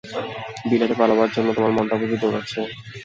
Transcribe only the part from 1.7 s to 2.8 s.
মনটা বুঝি দৌড়চ্ছে?